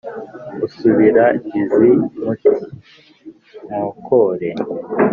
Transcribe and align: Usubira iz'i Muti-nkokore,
Usubira 0.65 1.23
iz'i 1.37 1.59
Muti-nkokore, 2.23 4.49